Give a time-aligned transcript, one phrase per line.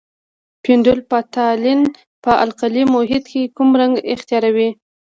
[0.63, 1.81] فینول فتالین
[2.23, 4.69] په القلي محیط کې کوم رنګ اختیاروي؟